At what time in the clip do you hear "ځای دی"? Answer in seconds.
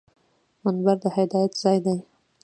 1.61-1.97